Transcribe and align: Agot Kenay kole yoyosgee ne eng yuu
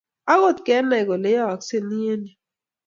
Agot 0.33 0.59
Kenay 0.65 1.03
kole 1.07 1.29
yoyosgee 1.37 1.83
ne 1.87 1.97
eng 2.13 2.25
yuu 2.29 2.39